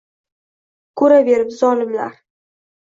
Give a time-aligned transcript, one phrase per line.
[1.03, 2.21] Ko’raverib zolimlar.